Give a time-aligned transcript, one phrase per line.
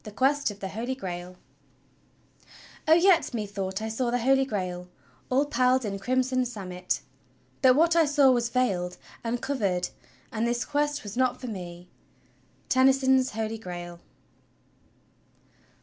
[0.03, 1.35] X Quest of l^e U'fol^ (Brail"
[2.87, 4.89] 'O, yet methought I saw the Holy Grail,
[5.29, 7.01] All pall'd in crimson samite,
[7.61, 9.89] but what I saw was veil'd And cover'd;
[10.31, 11.87] and this quest was not for me.'"
[12.67, 13.99] Tennyson's "Holy Grail."